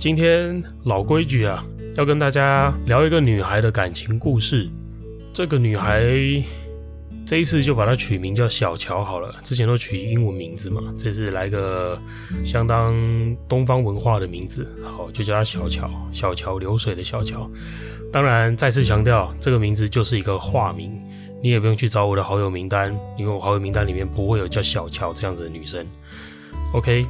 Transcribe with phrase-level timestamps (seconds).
[0.00, 1.62] 今天老规矩啊，
[1.94, 4.66] 要跟大家聊一个女孩的感情故事。
[5.30, 6.02] 这个女孩
[7.26, 12.00] 这一次就把她取名叫小乔好了，之前都取英文名字嘛，这次来个
[12.46, 12.90] 相当
[13.46, 15.90] 东方文化的名字，好，就叫她小乔。
[16.10, 17.46] 小桥流水的小乔。
[18.10, 20.98] 当然，再次强调，这个名字就是一个化名，
[21.42, 25.86] 你也不用去找我的好友名单，因为我好友名单里面不会有叫小乔这样子的女生。
[26.72, 27.04] OK。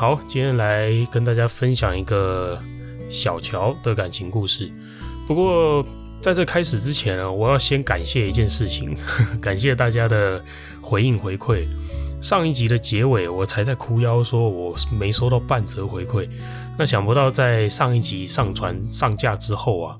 [0.00, 2.58] 好，今天来跟大家分享一个
[3.10, 4.66] 小乔的感情故事。
[5.26, 5.84] 不过
[6.22, 8.96] 在这开始之前呢，我要先感谢一件事情，
[9.42, 10.42] 感谢大家的
[10.80, 11.66] 回应回馈。
[12.22, 16.26] 上一集的结尾，我才在哭腰说我没收到半折回馈。
[16.78, 19.98] 那想不到在上一集上传上架之后啊，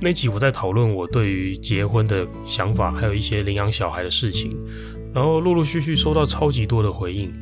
[0.00, 4.58] 那集我在讨论我对于结婚的想法，还有一些领养小孩的事情，
[5.14, 7.32] 然后陆陆续续收到超级多的回应，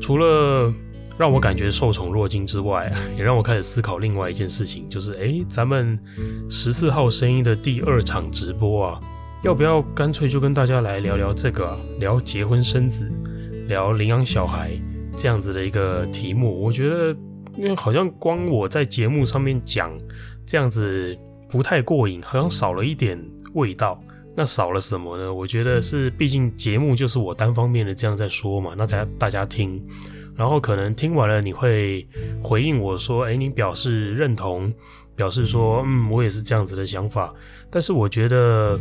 [0.00, 0.72] 除了。
[1.20, 5.98] 让我感觉受宠若惊之外， 也让我开始思考另外一件事情，就是诶，咱们
[6.48, 9.00] 十四号声音的第二场直播啊，
[9.44, 13.06] 要不要干脆就跟大家来聊聊这个啊，聊结婚生子，
[13.68, 14.70] 聊领养小孩
[15.14, 16.58] 这样子的一个题目？
[16.58, 17.14] 我觉得，
[17.58, 19.92] 因为好像光我在节目上面讲
[20.46, 21.14] 这样子
[21.50, 24.02] 不太过瘾，好像少了一点味道。
[24.34, 25.34] 那少了什么呢？
[25.34, 29.84] 我觉得是，毕竟节目就是我单方面的这样在说嘛，那大家大家听。
[30.40, 32.08] 然后可能听完了，你会
[32.42, 34.72] 回应我说：“诶，你表示认同，
[35.14, 37.30] 表示说，嗯，我也是这样子的想法。”
[37.68, 38.80] 但是我觉得，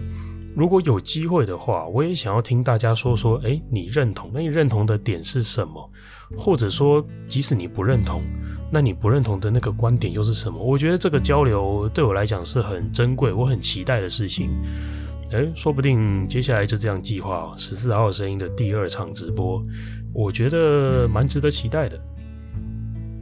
[0.55, 4.31] 如果有机会的话，我也想要听大家说说：“诶，你认同？
[4.33, 5.91] 那你认同的点是什么？
[6.37, 8.21] 或者说，即使你不认同，
[8.71, 14.49] 那你不认同的那个观点又是什么？”我觉得这个交流对我来讲是很珍贵，我很期待的事情。
[15.31, 19.61] 诶，说不定接下来就这样计划十四号声音的第二场直播。
[20.13, 21.99] 我觉得蛮值得期待的。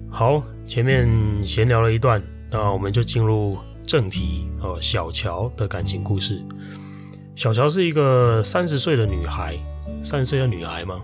[0.09, 1.08] 好，前面
[1.46, 4.78] 闲聊了一段，那我们就进入正题哦。
[4.81, 6.42] 小乔的感情故事。
[7.36, 9.56] 小乔是一个三十岁的女孩，
[10.03, 11.02] 三十岁的女孩吗？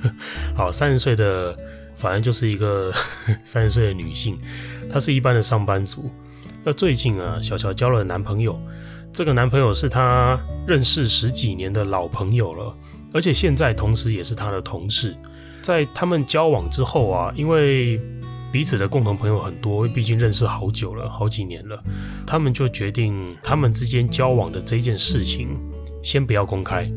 [0.56, 1.54] 好，三十岁的，
[1.96, 2.90] 反正就是一个
[3.44, 4.38] 三十岁的女性。
[4.90, 6.10] 她是一般的上班族。
[6.64, 8.58] 那最近啊，小乔交了男朋友，
[9.12, 12.74] 这个男朋友是她认识十几年的老朋友了。
[13.14, 15.14] 而且现在同时也是他的同事，
[15.62, 18.00] 在他们交往之后啊，因为
[18.52, 21.80] 彼此的共同朋友很多，毕竟认识好久了，好几年了，
[22.26, 25.56] 他们就决定他们之间交往的这件事情
[26.02, 26.88] 先不要公开。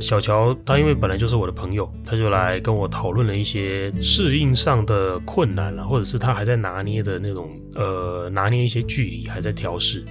[0.00, 10.04] 小乔他因为本来就是我的朋友，他就来跟我讨论了一些适应上的困难啊，或者是他还在拿捏的那种呃拿捏一些距离，还在调试。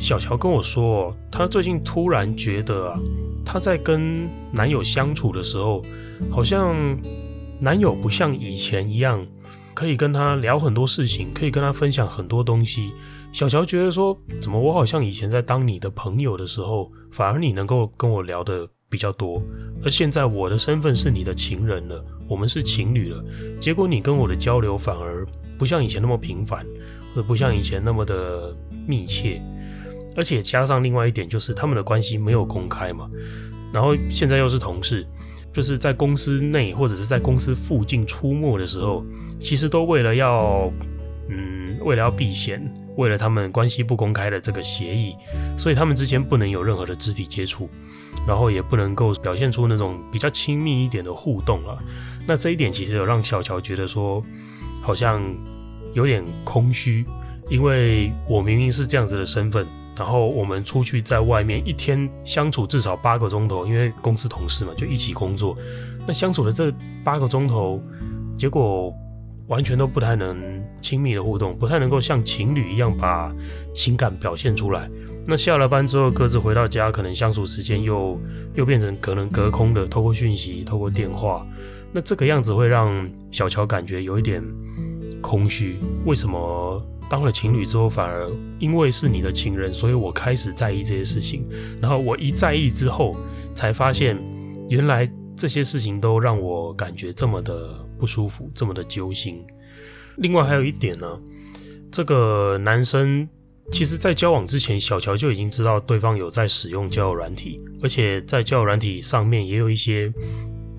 [0.00, 2.98] 小乔跟我说，他最近突然觉得啊。
[3.44, 5.82] 她在跟男友相处的时候，
[6.30, 6.76] 好像
[7.60, 9.24] 男友不像以前一样，
[9.74, 12.92] 可以跟她聊很多事情，可以跟她分享很多东西。
[13.32, 19.42] 小乔觉得说，怎么我好像以前在当你的朋友的时候，反而你能够跟我聊的比较多，
[19.82, 23.24] 而现在我的身份是你的情人了，我们是情侣了，
[23.58, 25.26] 结果你跟我的交流反而
[25.56, 26.66] 不像以前那么频繁，
[27.14, 28.54] 或者不像以前那么的
[28.86, 29.40] 密切。
[30.16, 33.08] 而且加上另外一点，就是他们的关系没有公开嘛，
[33.72, 35.06] 然后现在又是同事，
[35.52, 39.04] 就是在公司内或者是在公司附近出没的时候，
[39.40, 40.70] 其实都为了要，
[41.28, 42.62] 嗯，为了要避嫌，
[42.96, 45.14] 为了他们关系不公开的这个协议，
[45.56, 47.68] 所以他们之间不能有任何的肢体接触，
[48.28, 51.82] 然后也不能够表现出那种比较亲密一点的互动了。
[52.26, 54.22] 那这一点其实有让小乔觉得说，
[54.82, 55.22] 好像
[55.94, 57.04] 有点空虚，
[57.48, 59.66] 因为我明明是这样子的身份。
[59.96, 65.56] 然后我们出去在外面一天相处至少八个钟头，因为公司同事嘛，就一起工作。
[66.06, 66.72] 那相处的这
[67.04, 67.80] 八个钟头，
[68.36, 68.92] 结果
[69.48, 70.36] 完全都不太能
[70.80, 73.30] 亲密的互动，不太能够像情侣一样把
[73.74, 74.88] 情感表现出来。
[75.26, 78.18] 那下了班之后各自回到家，可能相处时间又
[78.54, 81.46] 又变成可能隔空的，透过讯息，透过电话。
[81.92, 84.42] 那这个样子会让小乔感觉有一点
[85.20, 85.76] 空虚。
[86.06, 86.82] 为什么？
[87.12, 88.26] 当了情侣之后，反而
[88.58, 91.46] 因为是你的情人，所以我开始在意这些事情。
[91.78, 93.14] 然后我一在意之后，
[93.54, 94.16] 才发现
[94.70, 95.06] 原来
[95.36, 99.44] 这些事情都让我感觉这么的不舒服，这么的揪心。
[100.16, 101.20] 另外还有一点呢，
[101.90, 103.28] 这个男生
[103.70, 110.10] 其实在交往之前，小乔就已经知道对方有在使用交友软体，而且在交友软体上面也有一些。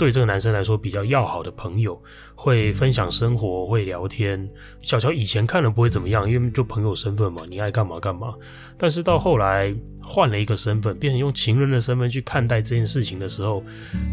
[0.03, 1.97] 对这个男生来说比较要好的朋友，
[2.35, 4.49] 会分享生活，会聊天。
[4.81, 8.33] 小乔以前看了不会怎么样，因为就朋友身份嘛，你爱干嘛干嘛。
[8.77, 13.63] 但是到后来换了一个身份，变成用情人的身份去看待这件事情的时候，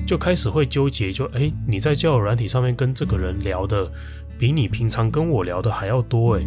[0.07, 3.91] 就开始会纠结，就诶，你在交友软体上面跟这个人聊的，
[4.39, 6.47] 比你平常跟我聊的还要多诶，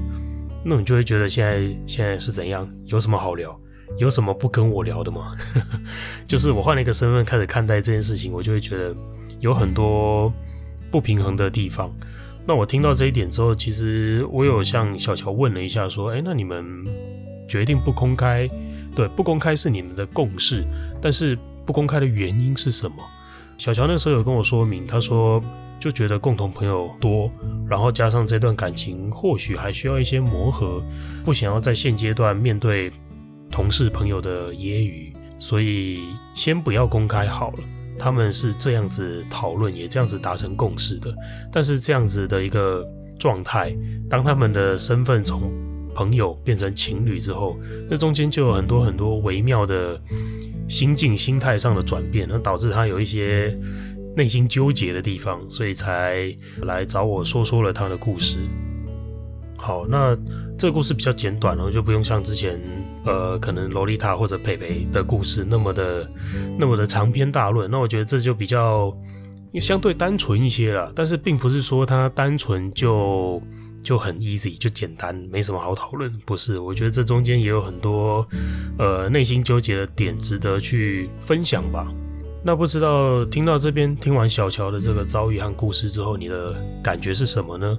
[0.63, 2.65] 那你就会觉得现在现在是怎样？
[2.85, 3.59] 有什么好聊？
[3.97, 5.31] 有什么不跟我聊的吗？
[6.27, 8.95] 就是我换了一个身份开始看待这件事情，我就会觉得。
[9.39, 10.31] 有很多
[10.89, 11.93] 不平衡的地方。
[12.47, 16.65] 那我听到这一点之后，其实我有向小乔问了一下，说：“诶，那你们
[17.45, 18.49] 决定不公开？
[18.95, 20.63] 对，不公开是你们的共识，
[21.01, 22.95] 但是不公开的原因是什么？”
[23.59, 25.43] 小乔那时候有跟我说明，他说
[25.77, 27.29] 就觉得共同朋友多，
[27.67, 30.81] 然后加上这段感情或许还需要一些磨合，
[31.25, 32.89] 不想要在现阶段面对
[33.53, 35.99] 同事朋友的揶揄，所以
[36.33, 37.59] 先不要公开好了。
[37.99, 41.15] 他们是这样子讨论，也这样子达成共识的。
[41.51, 42.83] 但是这样子的一个
[43.19, 43.71] 状态，
[44.09, 45.53] 当他们的身份从
[45.93, 47.55] 朋友变成情侣之后，
[47.87, 50.01] 那中间就有很多很多微妙的
[50.67, 53.55] 心境、心态上的转变，那导致他有一些
[54.17, 58.37] 内心纠结的地方，所以才来找我说说了他的故事。
[59.63, 60.13] 好，那
[60.57, 62.59] 这个故事比较简短了，就不用像之前，
[63.05, 66.05] 呃，可能萝莉塔或者佩佩的故事那么的，
[66.59, 67.71] 那么的长篇大论。
[67.71, 68.93] 那我觉得这就比较
[69.61, 73.41] 相对单纯一些了，但是并不是说它单纯就
[73.81, 76.11] 就很 easy 就简单，没什么好讨论。
[76.25, 78.27] 不是，我觉得这中间也有很多
[78.77, 81.87] 呃内心纠结的点值得去分享吧。
[82.45, 86.53] 那不知道听到这边，听完小乔的这个遭遇和故事之后，你的
[86.83, 87.77] 感觉是什么呢？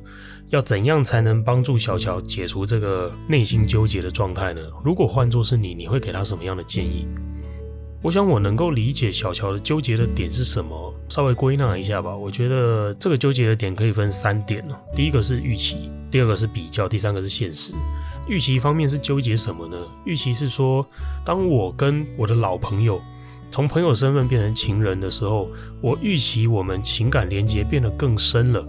[0.48, 4.62] 要怎样才能帮助小乔解除这个内心纠结的状态呢？
[4.82, 7.06] 如果换作是你，你会给他什么样的建议？
[8.00, 12.16] 我想我能够理解小乔的纠结的点是什么，稍微归纳一下吧。
[12.16, 14.66] 我觉得这个纠结的点可以分三点。
[14.96, 17.74] 第一个是预期，第二个是比较，第三个是现实。
[18.26, 19.76] 预期方面是纠结什么呢？
[20.06, 20.86] 预期是说，
[21.22, 22.98] 当我跟我的老朋友。
[23.54, 25.48] 从朋友身份变成情人的时候，
[25.80, 28.66] 我预期我们情感连接变得更深了，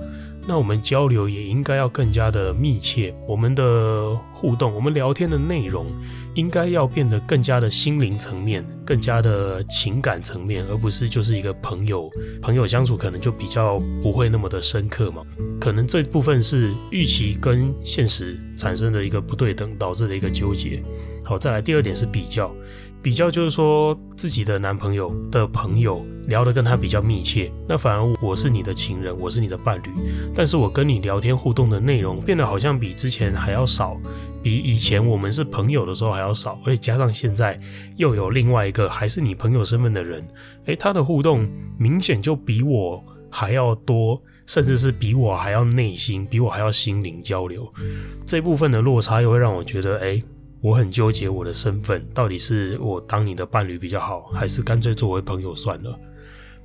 [0.48, 5.88] 那我们交流也应该要更加的密切，我们的互动，我们聊天的内容
[6.36, 12.08] 应该要变得更加的心灵层面，更加的情感层面，而不是就是一个朋友，
[12.40, 15.24] 朋友相处可能就比较不会那么的深刻嘛，
[15.60, 20.84] 可能这部分是预期跟现实产生的一个不对等导致的一个纠结。
[21.24, 22.54] 好，再来第二点是比较。
[23.06, 29.92] 比较就是说，自己的男朋友的朋友聊得跟他比较密切，那反而我是你的情人，我是你的伴侣，
[30.34, 33.96] 但是我跟你聊天互动的内容变得好像比之前还要少，
[34.42, 37.60] 比以前我们是朋友的时候还要少，而且加上现在
[37.96, 40.28] 又有另外一个还是你朋友身份的人，
[40.66, 41.48] 诶，他的互动
[41.78, 47.72] 明显就比我还要多，甚至是比我还要内心，比我还要心灵交流，
[48.26, 50.24] 这部分的落差又会让我觉得，诶。
[50.66, 55.96] 我很纠结，我的身份到底是我当你的伴侣比较好，还是干脆作为朋友算了？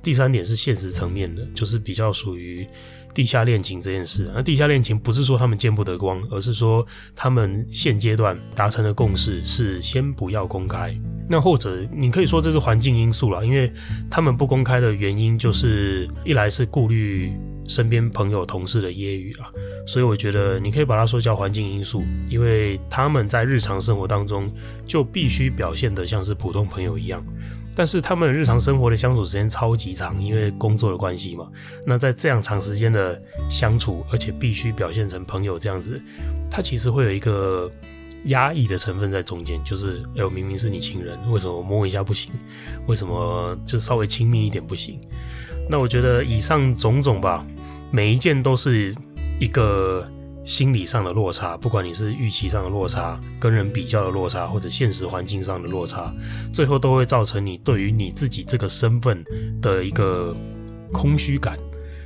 [0.01, 2.65] 第三点是现实层面的，就是比较属于
[3.13, 4.31] 地下恋情这件事。
[4.33, 6.83] 那地下恋情不是说他们见不得光，而是说
[7.15, 10.97] 他们现阶段达成的共识是先不要公开。
[11.29, 13.71] 那或者你可以说这是环境因素啦，因为
[14.09, 17.31] 他们不公开的原因就是一来是顾虑。
[17.71, 19.49] 身边朋友、同事的揶揄啊，
[19.87, 24.51] 所以我觉得你可以把它说叫环境因素，因为他们在日常生活当中
[24.85, 27.23] 就必须表现得像是普通朋友一样，
[27.73, 31.47] 但是他们日常生活的相处时间超级长，因为工作的关系嘛。
[31.85, 35.97] 那在这样长时间的相处，而且必须表现成朋友这样子，
[36.51, 37.71] 他其实会有一个
[38.25, 42.33] 压抑的成分在中间，就是哎，我明明是你情人，为什么摸一下不行？
[42.87, 44.99] 为什么就稍微亲密一点不行？
[45.69, 47.45] 那我觉得以上种种吧。
[47.91, 48.95] 每一件都是
[49.39, 50.09] 一个
[50.45, 56.11] 心理上的落差，不管你是预期上的落差、跟人比较的落差，或者现实环境上的落差，
[56.53, 59.23] 最后都会造成你对于你自己这个身份
[59.61, 60.33] 的一个
[60.91, 61.57] 空虚感。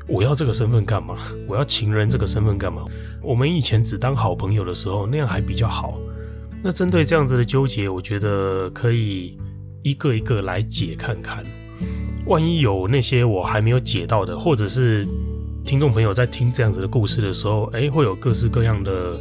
[0.08, 1.18] 我要这个身份干嘛？
[1.48, 2.84] 我要情人这个身份干嘛？
[3.22, 5.98] 我们以前只当好朋友的时候，那样还比较好。
[6.64, 9.38] 那针对这样子的纠结，我觉得可以
[9.84, 11.44] 一个一个来解看看。
[12.26, 15.08] 万一有那些我还没有解到的，或者是。
[15.66, 19.18] 听众朋友在听这样子的故事的时候，诶，会有各式各样的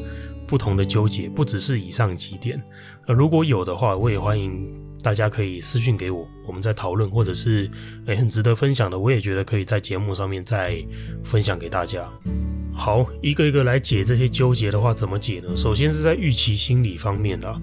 [0.47, 2.63] 不同的纠结，不只是以上几点。
[3.07, 4.71] 呃，如果有的话，我也欢迎
[5.03, 7.71] 大家可以私讯给我，我们再讨论，或者是
[8.05, 10.77] 诶很值得分享的，我也觉得可以在节目上面再
[11.25, 12.07] 分享给大家。
[12.75, 15.57] 好，一个一个来解这些纠结的话，怎么解呢？
[15.57, 17.59] 首先是在预期心理方面啊。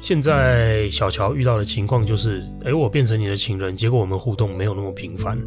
[0.00, 5.38] 现在小乔遇到的情况就是，诶，我变成你的情人，结果我们互动没有那么频繁。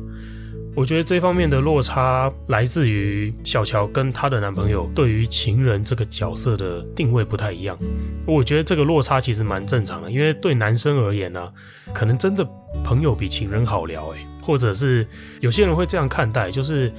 [0.76, 7.78] 我觉得这方面的落差来自于小乔跟她的男朋友对于情人这个角色的定位不太一样。
[8.26, 11.52] 我觉得这个落差其实蛮正常的，因为对男生而言呢、
[11.94, 12.44] 可能真的
[12.84, 15.08] 朋友比情人好聊，诶，或者是
[15.42, 16.92] 有些人会这样看待，就是。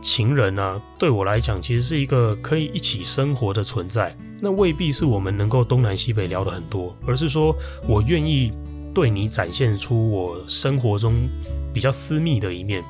[0.00, 4.16] 情人啊，对我来讲，其实是一个可以一起生活的存在。
[4.40, 7.52] 那未必是我们能够东南西北聊得很多，而是说
[7.88, 8.52] 我愿意
[8.94, 11.28] 对你展现出我生活中
[11.74, 12.80] 比较私密的一面。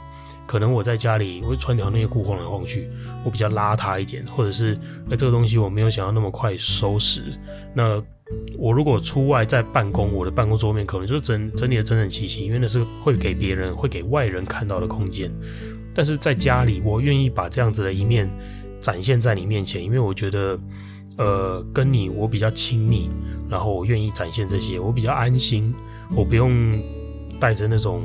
[0.48, 2.88] 可能我在家里我会穿条内裤晃来晃去，
[3.22, 4.74] 我比较邋遢一点，或者是
[5.10, 7.22] 哎这个东西我没有想要那么快收拾。
[7.74, 8.02] 那
[8.56, 15.30] 我如果出外在办公，我的办公桌面可能就整整理的整整齐齐，因为那是会给别人、会给外人看到的空间。
[15.94, 18.26] 但是在家里，我愿意把这样子的一面
[18.80, 20.58] 展现在你面前，因为我觉得，
[21.16, 23.10] 呃，跟你我比较亲密，
[23.50, 25.74] 然后我愿意展现这些，我比较安心，
[26.14, 26.72] 我不用
[27.40, 28.02] 带着那种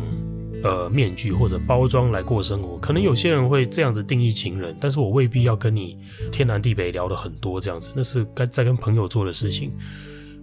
[0.62, 2.77] 呃面具或者包装来过生活。
[2.77, 5.98] 可能有些人会这样子定义情人，但是我未必要跟你
[6.31, 9.72] 天南地北聊得很多这样子，那是该在跟朋友做的事情。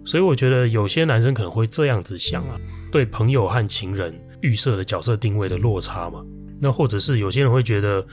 [0.03, 2.59] 所以我觉得有些男生可能会这样子想啊，
[2.91, 6.25] 对朋友和情人预设的角色定位的落差嘛。
[6.59, 8.05] 那或者是有些人会觉得，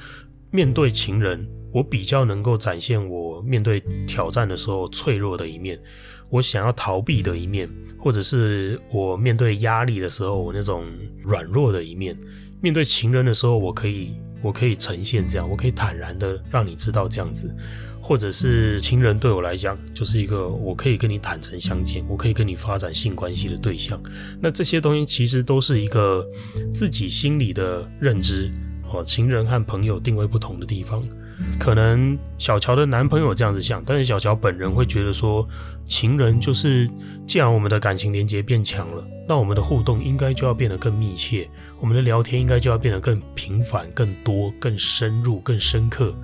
[0.50, 5.78] 面对情人，我比较能够展现我面对挑战的时候脆弱的一面，
[6.30, 7.68] 我想要逃避的一面，
[7.98, 10.84] 或者是我面对压力的时候我那种
[11.22, 12.16] 软弱的一面。
[12.60, 17.54] 面对情人的时候，我可以我可以呈现这样，我可以坦然的让你知道这样子。
[18.00, 24.00] 或者是情人对我来讲，就是一个我可以跟你坦诚相见，我可以跟你发展性关系的对象。
[24.40, 26.26] 那这些东西其实都是一个
[26.72, 28.50] 自己心里的认知
[28.90, 29.04] 哦。
[29.04, 31.06] 情人和朋友定位不同的地方，
[31.58, 35.46] 可能小乔的男朋友这样子想，但是小乔本人会觉得说，
[35.86, 36.88] 情人就是
[37.26, 41.48] 既然我们的感情连接变强了，那我们的互动应该就要变得更密切，
[41.80, 46.14] 我们的聊天应该就要变得更频繁、更多、更深入、更深刻。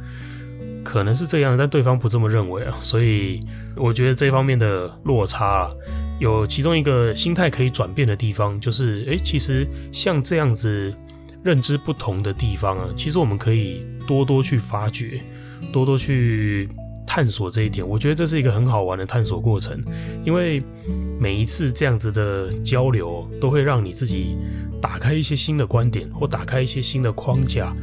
[0.83, 3.41] 可能是这样，但对方不这么认为啊，所以
[3.75, 5.71] 我觉得这方面的落差，
[6.19, 10.93] 有其中一个心态可以转变的地方，就是诶，其实像这样子
[11.45, 15.21] 认知不同的地方啊，其实我们可以多多去发掘，
[15.73, 16.69] 多多去
[17.07, 17.87] 探索这一点。
[17.87, 19.79] 我觉得这是一个很好玩的探索过程，
[20.25, 20.63] 因为
[21.21, 24.37] 每一次这样子的交流，都会让你自己
[24.81, 27.75] 打开一些新的观点，或打开一些新的框架。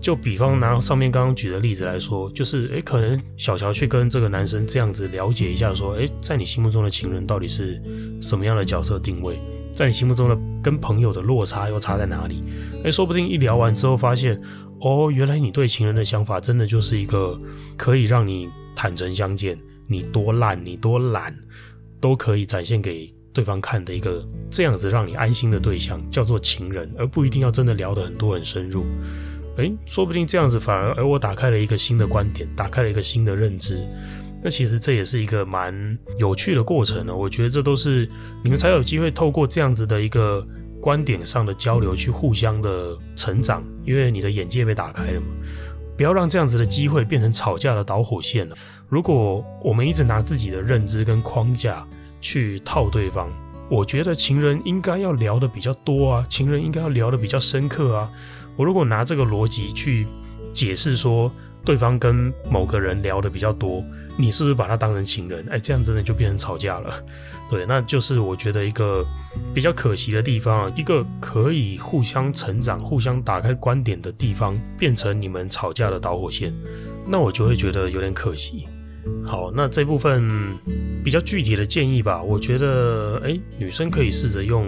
[0.00, 7.80] 就比方拿上面刚刚举的例子来说，就是诶，可能小乔去跟这个男生这样子了解一下，说，诶，在你心目中的情人到底是
[8.20, 9.36] 什么样的角色定位？
[9.74, 12.42] 在你心目中的跟朋友的落差又差在哪里？
[12.84, 14.40] 诶，说不定一聊完之后发现，
[14.80, 17.38] 哦，原来你对情人的想法真的就是一个
[17.76, 21.34] 可以让你坦诚相见，你多烂，你多懒，
[22.00, 28.84] 都可以展现给对方看的一个这样子让你安心的对象，叫做情人，而不一定要真的聊得很多很深入。
[29.56, 33.86] 诶，说不定这样子反而，而我打开了一个新的观点，打开了一个新的认知。
[34.42, 37.14] 那其实这也是一个蛮有趣的过程呢。
[37.14, 38.08] 我觉得这都是
[38.42, 40.44] 你们才有机会透过这样子的一个
[40.80, 45.26] 观点上的交流，去互相的成长，因为你的眼界被打开了嘛。
[45.96, 48.56] 不要让这样子的机会变成吵架的导火线了。
[48.88, 51.86] 如果我们一直拿自己的认知跟框架
[52.20, 53.30] 去套对方，
[53.70, 58.10] 我觉得情人应该要聊的比较多啊，情人应该要聊的比较深刻啊。
[58.56, 60.06] 我如果拿这个逻辑去
[60.52, 61.30] 解释说，
[61.64, 63.84] 对方跟某个人聊的比较多，
[64.16, 65.46] 你是不是把他当成情人？
[65.50, 67.04] 哎，这样真的就变成吵架了。
[67.48, 69.04] 对，那就是我觉得一个
[69.54, 76.52] 比较可惜的地方，一个可以互相成长、互相打开观点的地方，变成你们吵架的导火线，
[77.06, 78.66] 那我就会觉得有点可惜。
[79.24, 80.22] 好，那这部分
[81.04, 84.66] 比较具体的建议吧，我觉得，哎，女生可以试着用。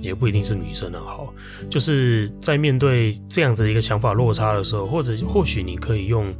[0.00, 1.32] 也不一定是女生的好，
[1.70, 6.30] 就是在面对这样子一个想法落差的时候，或者或许你可以用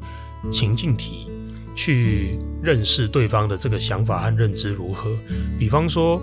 [0.50, 1.26] 情境题
[1.74, 5.10] 去认识对方的这个想法和认知如何。
[5.58, 6.20] 比方说，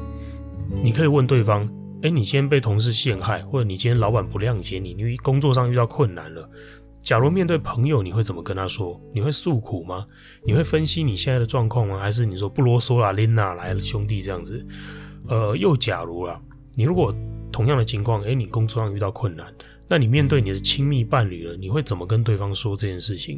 [0.84, 1.67] 你可以问对方
[2.03, 6.50] ：“诶，你今天被同事陷害，或者你今天老板不谅解你，你工作上遇到困难了。
[7.01, 9.00] 假如面对朋友，你会怎么跟他说？
[9.13, 10.05] 你会诉苦吗？
[10.46, 11.98] 你会分析你现在的状况吗？
[12.00, 14.65] 还是你说不啰嗦啦，琳娜来了，兄弟这样子？
[15.27, 16.39] 呃，又假如啦，
[16.75, 17.13] 你如果
[17.51, 19.46] 同样的情况，诶，你工作上遇到困难，
[19.91, 23.38] 那你面对你的亲密伴侣了，你会怎么跟对方说这件事情？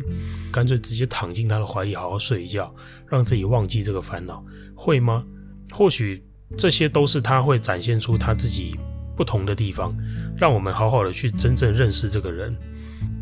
[0.52, 2.72] 干脆直接躺进他的怀里好好睡一觉，
[3.08, 4.46] 让自己忘记这个烦恼，
[4.76, 5.26] 会吗？
[5.72, 6.24] 或许
[6.56, 8.78] 这些都是他会展现出他自己
[9.18, 9.98] 不同的地方，
[10.38, 12.56] 让我们好好的去真正认识这个人。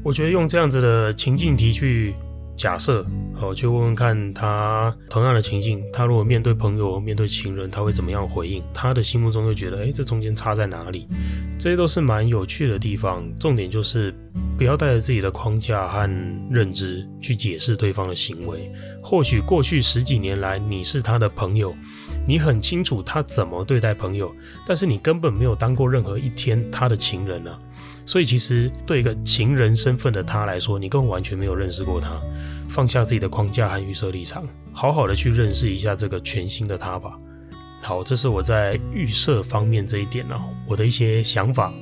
[0.03, 2.13] 我觉得用这样子的情境题去
[2.55, 3.03] 假设，
[3.34, 8.62] 好，去问问看他同样的情境，他如果面对朋友、面对情人，他会怎么样回应？
[8.72, 11.08] 他的心目中就觉得，哎，这中间差在哪里？
[11.60, 13.24] 这些都是蛮有趣的地方。
[13.39, 14.13] 重点就是
[14.58, 16.08] 不要带着自己的框架和
[16.51, 18.72] 认知去解释对方的行为。
[19.01, 21.75] 或许过去十几年来，你是他的朋友，
[22.27, 24.31] 你很清楚他怎么对待朋友，
[24.67, 27.58] 但是你根本没有当过任何一天他的情人啊。
[28.05, 32.20] 所以，其实对一个情人身份的他来说，你根本完全没有认识过他。
[32.67, 37.17] 放下自己的框架和预设立场，好好的去认识一下这个全新的他吧。
[37.81, 40.36] 好，这是我在预设方面这一点呢，
[40.67, 41.74] 我的一些想法。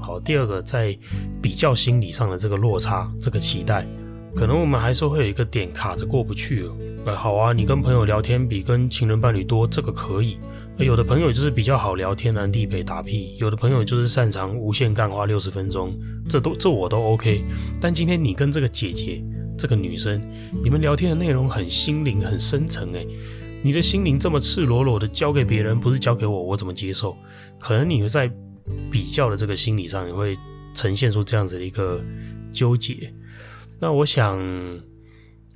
[0.00, 0.96] 好，第二个在
[1.42, 3.86] 比较心理上的这个落差，这个期待，
[4.34, 6.68] 可能我们还是会有一个点卡着过不去。
[7.04, 10.38] 呃，好啊，你跟朋友聊天比跟情人伴侣多，这个可以。
[10.78, 15.96] 有的朋友就是比较好聊，天南地北打屁；有的朋友就是擅长无限干花六十分钟，
[16.28, 17.44] 这都这我都 OK。
[17.80, 19.22] 但今天你跟这个姐姐、
[19.56, 20.20] 这个女生，
[20.64, 23.06] 你们聊天的内容很心灵、很深层，诶，
[23.62, 27.16] 你的心灵这么赤裸裸的交给别人，不是交给我，我怎么接受？
[27.60, 28.28] 可能你会在
[28.90, 30.36] 比较的这个心理上，你会
[30.74, 32.00] 呈现出这样子的一个
[32.52, 33.14] 纠结。
[33.78, 34.36] 那我想，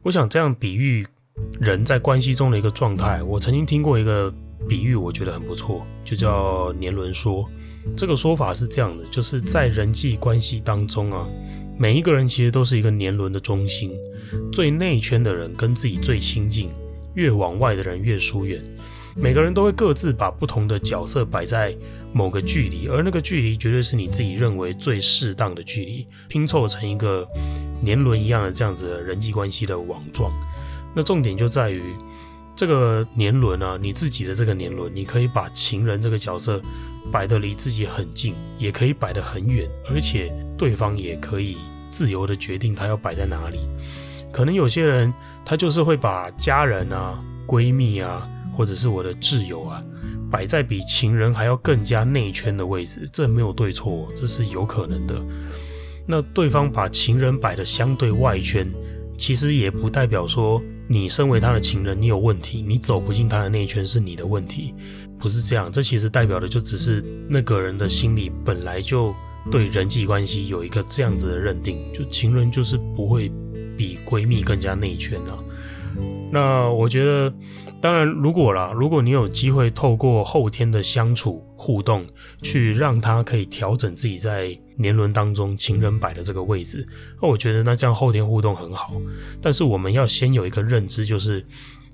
[0.05, 1.05] 我想这样比喻
[1.59, 4.33] 人在关系中的一个状态，我曾经听过一个。
[4.67, 7.49] 比喻我觉得很不错，就叫年轮说。
[7.97, 11.27] 这个说法是这样的，就是在人际关系当中啊，
[11.79, 13.93] 每一个人其实都是一个年轮的中心。
[14.53, 16.71] 最内圈的人跟自己最亲近，
[17.15, 18.63] 越往外的人越疏远。
[19.17, 21.75] 每个人都会各自把不同的角色摆在
[22.13, 27.27] 某个距离，而那个距离绝对是你自己认为最适当的距离，拼凑成一个
[27.81, 30.31] 年轮一样的这样子的人际关系的网状。
[30.95, 31.83] 那重点就在于。
[32.59, 36.61] 这个年轮啊，你自己的这个年轮，你可以把情人这个角色
[37.13, 41.57] 摆得离自己很近，也可以摆得很远，而且对方也可以
[41.89, 43.61] 自由地决定他要摆在哪里。
[44.33, 49.81] 可能有些人他就是会把家人啊、闺蜜啊，或者是我的挚友啊，
[50.29, 55.15] 摆在比情人还要更加内圈的位置，这没有对错，这是有可能的。
[56.05, 58.69] 那对方把情人摆得相对外圈。
[59.17, 64.75] 其实也不代表说你身为他的情人，你有问题，你走不进他的内圈是你的问题，
[65.19, 65.71] 不是这样。
[65.71, 69.15] 这其实代表的就只是那个人的心里本来就
[69.51, 73.31] 对人际关系有一个这样子的认定，就情人就是不会
[73.77, 75.39] 比闺蜜更加内圈啊。
[76.33, 77.33] 那我觉得。
[77.81, 82.05] 当然，如果啦，如果你有机会透过后天的相处互动，
[82.43, 86.85] 去让他可以调整自己在年轮当中情人摆的这个位置，
[87.23, 88.95] 那我觉得那这样后天互动很好。
[89.41, 91.47] 但是我们要先有一个认知，就是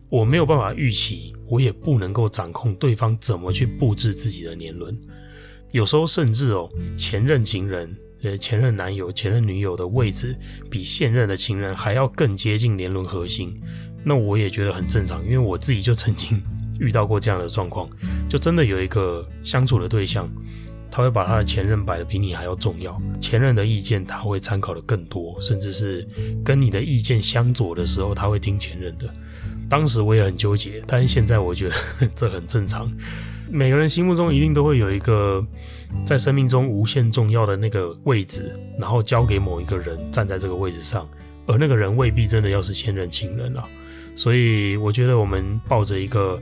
[0.09, 4.99] 我没有办法预期，我也不能够掌控对方怎么去布置自己的年轮。
[5.71, 10.35] 有时候甚至哦，前任情人、呃前任男友、前任女友的位置，
[10.71, 13.55] 比现任的情人还要更接近年轮核心。
[14.05, 16.40] 那我也觉得很正常，因为我自己就曾经
[16.79, 17.88] 遇到过这样的状况，
[18.29, 20.29] 就真的有一个相处的对象，
[20.90, 26.07] 他会把他的前任摆得比你还要重要，前任的意见他会参考的更多，甚至是
[26.45, 29.09] 跟你的意见相左的时候，他会听前任的。
[29.69, 31.75] 当时我也很纠结，但是现在我觉得
[32.14, 32.93] 这很正常。
[33.51, 35.45] 每个人心目中一定都会有一个
[36.05, 41.09] 在生命中无限重要的那个位置，然后交给某一个人站在这个位置上，
[41.47, 43.65] 而那个人未必真的要是前任情人啊。
[44.17, 46.41] 所以我觉得我们抱着一个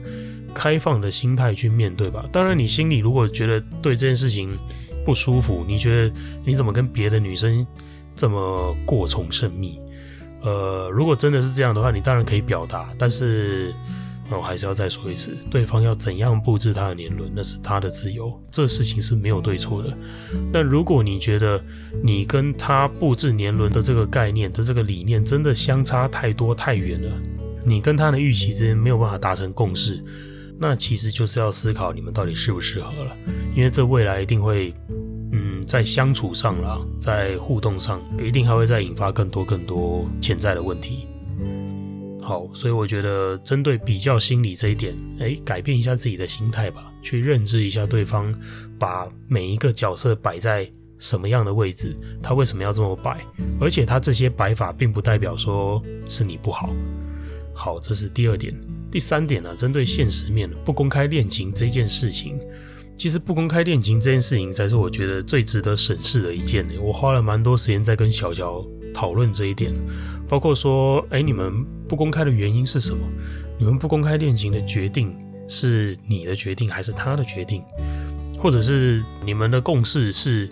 [0.53, 2.23] 开放的心态去面对吧。
[2.31, 4.55] 当然，你心里如果觉得对这件事情
[5.03, 7.65] 不舒服，你觉得你怎么跟别的女生
[8.15, 9.79] 这么过从甚密？
[10.43, 12.89] 呃，如果真的是这样的话，你当然可以表达。
[12.95, 13.73] 但是，
[14.31, 19.95] 我还是要再说一次，对方要怎样布置他的年轮，那是他的自由，这事情是没有对错的。
[20.51, 21.63] 那如果你觉得
[22.03, 27.11] 你跟他布置年轮的这个概念的这个理念真的相差太多太远了，
[27.65, 30.03] 你跟他的预期之间没有办法达成共识，
[30.57, 33.15] 那其实就是要思考你们到底适不适合了，
[33.55, 34.73] 因为这未来一定会，
[35.31, 41.07] 嗯，在相处上啦，在互动上，一定还会再引发更多更多潜在的问题。
[42.23, 48.33] 好，所以我觉得针对比较心理这一点，哎，改变一下自己的心态吧，去认知一下对方
[48.79, 53.19] 把每一个角色摆在什么样的位置，他为什么要这么摆，
[53.59, 56.69] 而且他这些摆法并不代表说是你不好。
[57.53, 58.53] 好，这是第二点。
[58.89, 62.39] 第三点呢、针对现实面不公开恋情这件事情，
[62.95, 66.65] 其实不公开恋情这件事情才是我觉得最值得审视的一件。
[66.79, 69.73] 我花了蛮多时间在跟小乔讨论这一点，
[70.29, 72.99] 包括说，哎，你们不公开的原因是什么？
[73.57, 75.15] 你们不公开恋情的决定
[75.47, 77.63] 是你的决定还是他的决定？
[78.37, 80.49] 或者是你们的共识是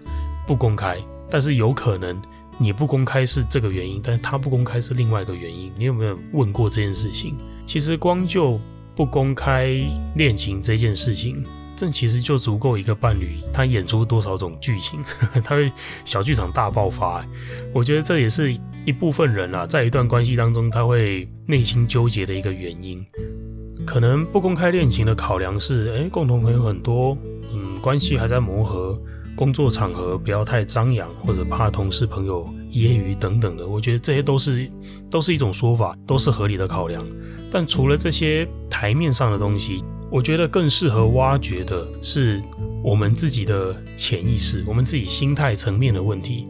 [0.48, 0.98] 不公开，
[1.30, 2.22] 但是有可能
[2.58, 5.72] 你不公开是这个原因，但是他不公开是另外一个原因。
[5.78, 7.36] 你有没有问过这件事情？
[7.66, 8.60] 其实光就
[8.96, 9.82] 不公开
[10.16, 11.44] 恋情这件事情，
[11.82, 15.04] 这其实就足够一个伴侣他演出多少种剧情，
[15.44, 15.72] 他会
[16.06, 17.26] 小剧场大爆发。
[17.74, 18.54] 我觉得这也是
[18.86, 23.04] 一部分人啊，在一段关系当中他会内心纠结的一个原因。
[23.84, 27.18] 可能不公开恋情的考量是，哎，共同朋友很多，
[27.52, 28.96] 嗯，关系还在磨合，
[29.36, 33.66] 工作场合不要太张扬，或者怕同事朋友揶揄等等的。
[33.66, 34.72] 我觉得这些都是
[35.10, 37.04] 都是一种说法，都是合理的考量。
[37.52, 42.42] 但除了这些台面上的东西，我觉得更适合挖掘的是
[42.84, 46.48] 我们自己的潜意识，我们自己心态层面的问题。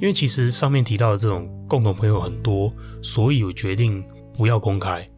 [0.00, 4.04] 因为其实上面提到的这种共同朋友很多，所以我决定
[4.36, 5.08] 不要公开。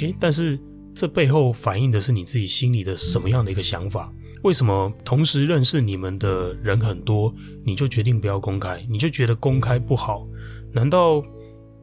[0.00, 0.58] 诶，但是。
[0.94, 4.12] 这背后反映的是你自己心里的什么样的一个想法？
[4.42, 7.34] 为什么同时认识你们的人很多，
[7.64, 8.86] 你就决定不要公开？
[8.90, 10.28] 你就觉得公开不好？
[10.70, 11.22] 难道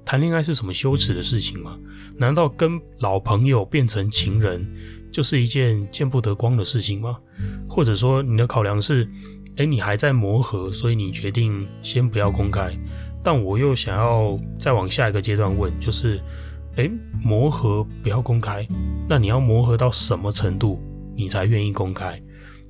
[0.05, 1.75] 谈恋爱是什么羞耻的事情吗？
[2.17, 4.63] 难道跟老朋友变成情人
[5.12, 7.17] 就是一件见不得光的事情吗？
[7.67, 9.08] 或者说你的考量是，
[9.58, 12.72] 诶，你还在磨合，所以你决定先不要公开？
[13.24, 16.19] 但我又想要再往下一个阶段问，就是。
[16.76, 16.89] 诶，
[17.22, 18.65] 磨合不要公开，
[19.10, 20.80] 那你要磨合到什么程度，
[21.13, 22.22] 你才愿意公开？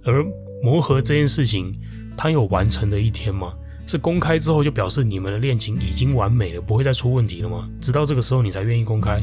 [0.04, 0.26] 而
[0.64, 1.72] 磨合这件事情，
[2.18, 3.54] 它有完成的一天吗？
[3.86, 7.70] 是公开之后就表示你们的恋情已经完美了，不会再出问题了吗？
[7.80, 9.22] 直到这个时候你才愿意公开？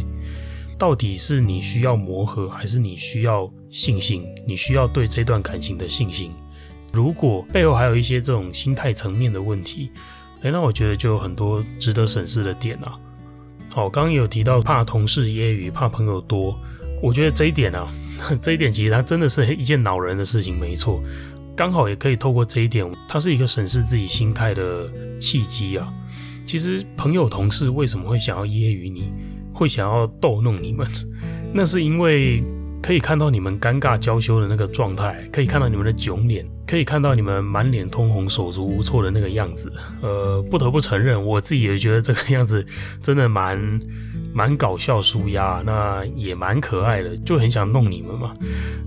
[0.79, 4.25] 到底是你需要磨合，还是你需要信心？
[4.47, 6.33] 你需要对这段感情的信心？
[6.93, 9.91] 如果背后还有一些这种心态层面的问题，
[10.43, 12.99] 诶，那我觉得就有很多值得审视的点啊。
[13.71, 16.59] 好，刚刚有提到怕同事揶揄，怕朋友多。
[17.03, 17.93] 我觉得这一点啊，
[18.41, 21.03] 这一点其实它真的是一件恼人的事情，没错。
[21.55, 25.93] 刚好也可以透过这一点，它是一个审视自己心态的契机啊。
[26.47, 29.11] 其实朋友、同事为什么会想要揶揄你，
[29.57, 30.87] 会想要逗弄你们？
[31.53, 32.45] 那是因为。
[32.83, 39.73] 可以看到你们尴尬娇羞的那个状态，可以看到你们的囧脸，可以看到你们满脸通红、手足无措的那个样子。
[40.03, 42.65] 呃，不得不承认，我自己也觉得这个样子
[43.03, 43.81] 真的蛮
[44.33, 48.33] 蛮搞笑、舒压，那也蛮可爱的，就很想弄你们嘛。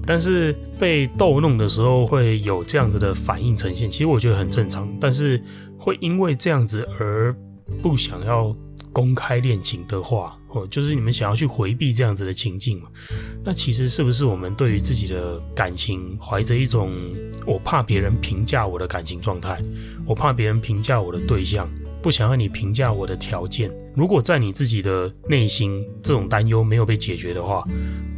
[0.06, 4.88] 但是被逗弄的时候会有这样子的反应呈现，其实我觉得很正常。
[5.02, 5.44] 但是
[5.78, 7.36] 会因为这样子而
[7.82, 8.56] 不想要
[8.94, 12.90] 公开恋情的话，哦，就是你们想要去回避这样子的情境嘛？
[13.44, 16.92] 那其实是不是我们对于自己的感情怀着一种
[17.46, 19.62] 我怕别人评价我的感情状态，
[20.06, 21.70] 我怕别人评价我的对象，
[22.02, 23.72] 不想要你评价我的条件？
[23.96, 27.64] 如果在你自己的内心这种担忧没有被解决的话，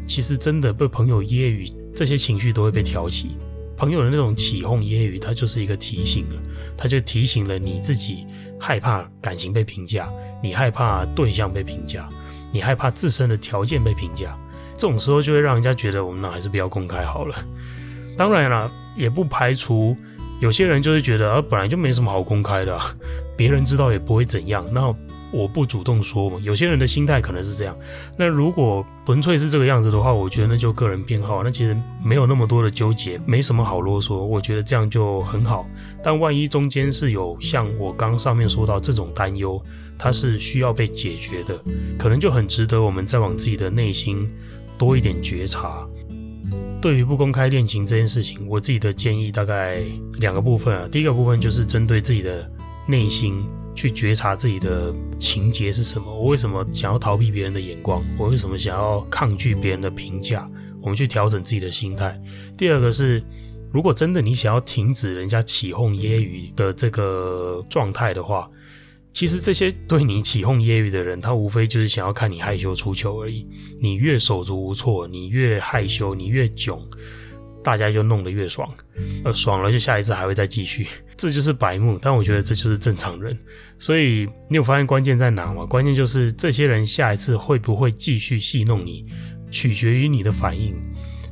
[0.07, 3.31] 其实真的被朋友揶揄，这些情绪都会被挑起。
[3.77, 6.41] 朋友的那种起哄揶揄，它就是一个提醒了，
[6.77, 8.27] 它就提醒了你自己
[8.59, 10.07] 害怕感情被评价，
[10.43, 12.07] 你害怕对象被评价。
[12.51, 14.35] 你害怕自身的条件被评价，
[14.77, 17.35] 这种时候就会让人家觉得我们那还是不要公开好了。
[18.17, 19.95] 当然了，也不排除
[20.39, 22.93] 有些人就是觉得啊，本来就没什么好公开的啊，
[23.37, 24.65] 别人知道也不会怎样。
[24.71, 24.93] 那
[25.31, 27.73] 我不主动说嘛，有些人的心态可能是这样。
[28.17, 34.15] 那如果纯粹是这个样子的话，我觉得那就个人偏好，那其实没有那么多的纠结，没什么好啰嗦。
[34.15, 35.65] 我觉得这样就很好。
[36.03, 39.63] 但万一中间是有像我刚上面说到这种担忧，
[40.03, 41.63] 它是需要被解决的，
[41.95, 44.27] 可能就很值得我们再往自己的内心
[44.79, 45.87] 多一点觉察。
[46.81, 49.83] 对于不公开恋情这件事情，我自己的建议大概
[50.19, 50.87] 两个部分啊。
[50.91, 52.49] 第一个部分就是针对自己的
[52.87, 53.45] 内心。
[53.73, 56.13] 去觉察自己的情结是什么？
[56.13, 58.03] 我为什么想要逃避别人的眼光？
[58.17, 60.45] 我为什么想要抗拒别人的评价？
[60.81, 62.19] 我们去调整自己的心态。
[62.57, 63.23] 第二个是，
[63.71, 68.47] 如果真的你想要停止人家起哄揶揄的这个状态的话，
[69.13, 73.47] 其实这些对你起哄揶揄的人，他无非就是想要看你害羞出糗而已。
[73.79, 76.81] 你越手足无措，你越害羞，你越囧。
[77.63, 78.67] 大家就弄得越爽，
[79.23, 81.95] 呃，爽了就下一次还会再继续， 这就是白目。
[82.01, 83.37] 但我觉得这就是正常人。
[83.77, 85.63] 所以你有发现关键在哪吗？
[85.63, 89.05] 关键就是这些人下一次会不会继续戏弄你，
[89.51, 90.73] 取决于你的反应。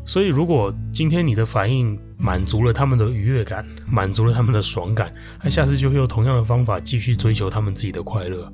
[0.06, 5.12] 所以如果今天你的反应满足了他们的愉悦感，满足了他们的爽感，
[5.44, 8.52] 那下次就会用同样的方法继续追求他们自己的快乐。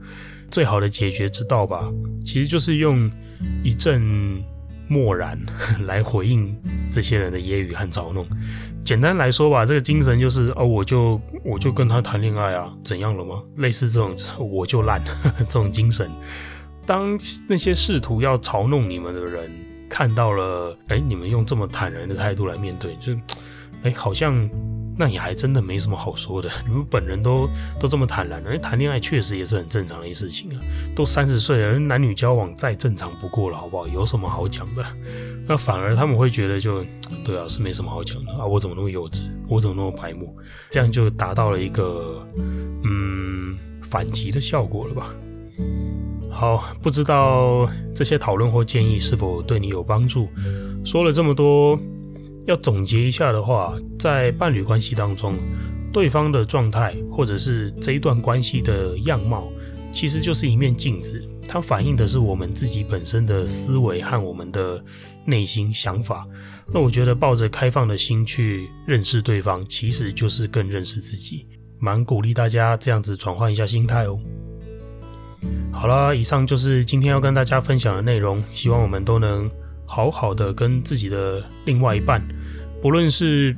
[0.49, 1.91] 最好的解决之道吧，
[2.23, 3.11] 其实就是用
[3.63, 4.41] 一阵。
[4.87, 5.35] 漠然
[5.87, 6.55] 来回应
[6.91, 8.23] 这些人的揶揄和嘲弄。
[8.83, 13.41] 简单来说吧，这个精神就是哦，我就我就跟他谈恋爱啊，怎样了吗？
[13.55, 15.01] 类似这种我就烂
[15.39, 16.07] 这种精神。
[16.85, 19.49] 当那些试图要嘲弄你们的人
[19.89, 23.11] 看到了，哎，你们用这么坦然的态度来面对，就
[23.85, 24.49] 哎，好像
[24.97, 26.49] 那也还真的没什么好说的。
[26.67, 27.47] 你们本人都
[27.79, 30.59] 都这么坦然，而谈恋爱确实也是很正常的一事情啊。
[30.95, 33.87] 都三十岁了，男女交往再正常不过了，好不好？
[33.87, 34.83] 有什么好讲的？
[35.47, 36.83] 那反而他们会觉得，就
[37.23, 38.45] 对啊，是没什么好讲的啊。
[38.45, 39.25] 我怎么那么幼稚？
[39.47, 40.35] 我怎么那么白目？
[40.71, 42.25] 这样就达到了一个
[42.83, 45.13] 嗯反击的效果了吧？
[46.31, 50.27] 好，不知道这些讨论或建议是否对你有帮助？
[50.83, 51.77] 说了这么多。
[52.45, 55.33] 要总结一下的话，在伴侣关系当中，
[55.91, 59.51] 对方的状态或者是这一段关系的样貌，
[59.91, 64.83] 其实就是一面镜子，它反映的是我们自己本身的思维和我们的
[65.25, 66.27] 内心想法。
[66.71, 71.47] 那我觉得抱着开放的心去认识对方，其实就是更认识自己。
[71.79, 74.19] 蛮鼓励大家这样子转换一下心态哦。
[75.71, 79.49] 好啦，以上就是今天要跟大家分享的内容，希望我们都能。
[79.87, 82.21] 好好的跟自己的另外一半，
[82.81, 83.55] 不论是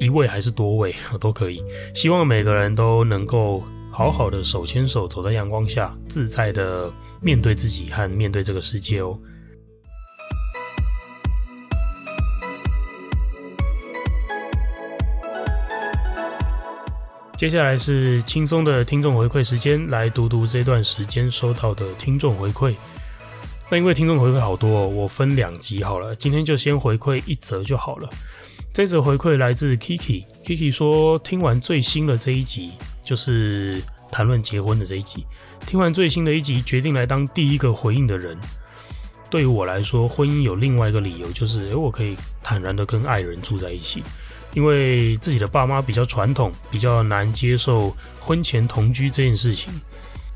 [0.00, 1.62] 一位还是多位 都可以。
[1.94, 9.16] 希望每个人都能够好好的手牵手走在阳光下，自在的面对自己和面对这个世界哦。
[17.36, 22.74] 接下来是轻松的听众回馈时间，来读读这段时间收到的听众回馈。
[23.74, 28.08] 那因为听众回馈好多哦，我分两集好了，今天就先回馈一则就好了。
[28.72, 33.82] 这则回馈来自 Kiki，Kiki 说听完最新的这一集，就是
[34.12, 35.26] 谈论结婚的这一集，
[35.66, 38.38] 听完最新的一集，决定来当第一个回应的人。
[39.28, 44.04] 对于我来说，婚姻有另外一个理由，就是诶，我可以坦然的跟爱人住在一起。
[44.52, 49.72] 因为自己的爸妈比较传统，比较难接受婚前同居这件事情。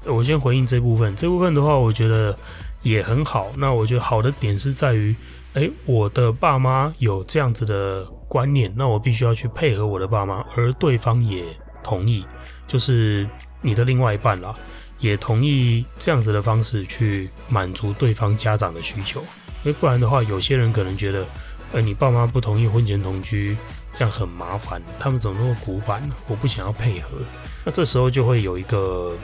[0.07, 2.37] 我先回应这部分，这部分的话，我觉得。
[2.83, 5.14] 也很好，那我觉得好的点是在于，
[5.55, 11.45] 诶，我的爸妈有这样子的观念，那我必须要去配合我的爸妈，而对方也
[11.83, 12.25] 同意，
[12.67, 13.29] 就是
[13.61, 14.55] 你的另外一半啦，
[15.01, 19.21] 也同意这样子的方式去满足对方家长的需求，
[19.64, 21.27] 因为不然的话，有些人可能觉得，
[21.73, 23.57] 呃，你爸妈不同意婚前同居，
[23.93, 26.14] 这样很麻烦，他们怎么那么古板呢？
[26.29, 27.19] 我不想要配合，
[27.64, 29.17] 那这时候就会有一个。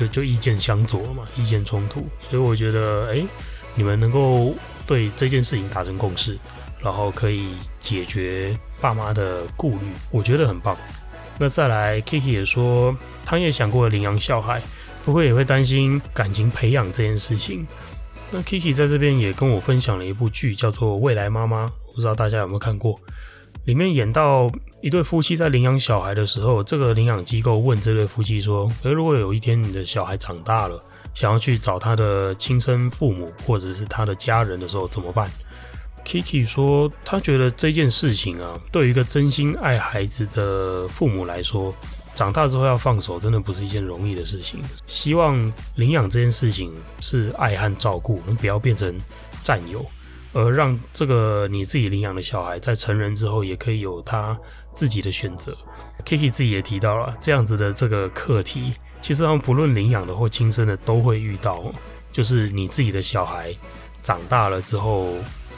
[0.00, 3.22] 就就意见相左嘛，意见冲突，所以我觉得，哎、
[3.74, 4.54] 你们能够
[4.86, 6.38] 对这件事情达成共识，
[6.82, 10.74] 然后可以解决爸妈的顾虑，我觉得很棒。
[11.38, 14.62] 那再来，Kiki 也说，他也想过领养小孩，
[15.04, 17.66] 不过也会担心感情培养这件事情。
[18.30, 22.98] 那 Kiki 在这边也跟我分享了一部剧，叫做《未来妈妈》，不知道大家有没有看过？
[23.66, 24.50] 里面演到
[24.82, 35.30] 一对夫妻在领养小孩的时候，这个领养机构问这对夫妻说：“诶，如果有一天你的小孩长大了，想要去找他的亲生父母或者是他的家人的时候怎么办
[36.02, 41.74] ？”Kiki 说：“他觉得这件事情啊，对于一个真心爱孩子的父母来说，
[42.14, 44.60] 长大之后要放手，真的不是一件容易的事情。
[44.86, 45.36] 希望
[45.76, 48.98] 领养这件事情是爱和照顾，能不要变成
[49.42, 49.84] 占有。”
[50.32, 54.38] 而让这个你自己领养的小孩在成人之后也可以有他
[54.74, 55.56] 自己的选择。
[56.04, 61.62] Kiki 自己也提到了这样子的这个课题，其实他们不论领养的或亲生的都会遇到，
[62.10, 63.54] 就是你自己的小孩
[64.02, 65.08] 长大了之后，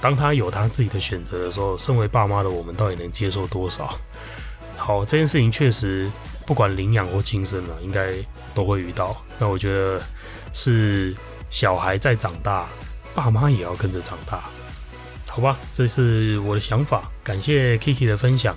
[0.01, 3.97] 当他有他自己的选择的时候，身为爸妈的我们到底能接受多少？
[4.77, 6.11] 好，这件事情确实
[6.45, 8.13] 不管领养或亲生了，应该
[8.53, 9.17] 都会遇到。
[9.39, 10.03] 那我觉得
[10.53, 11.15] 是
[11.51, 12.67] 小孩在长大，
[13.15, 14.43] 爸妈也要跟着长大。
[15.29, 18.55] 好吧，这是我的想法，感谢 Kiki 的分享。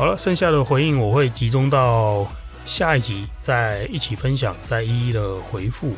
[0.00, 2.26] 好了，剩下的回应我会集中到
[2.64, 5.94] 下一集再一起分享，再一一的回复。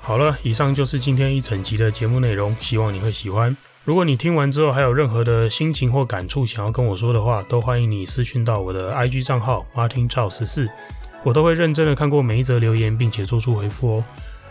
[0.00, 3.54] 好了，以上就是今天一整集的节目内容，希望你会喜欢。
[3.84, 10.66] 如果你听完之后还有任何的心情或感触想要跟我说的话，都欢迎你私讯到我的 IG 账号 Martin Chao 十四，
[11.22, 14.04] 我都会认真的看过每一则留言，并且做出回复哦。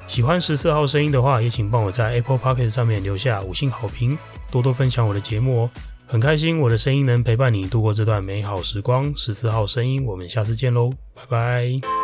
[0.05, 4.15] 喜欢十四号声音的话，也请帮我在 Apple Podcast 上面留下五星好评，
[4.51, 5.69] 多多分享我的节目哦。
[6.10, 9.13] 很开心我的声音能陪伴你度过这段美好时光。
[9.15, 11.96] 十四号声音，我们下次见喽，拜拜。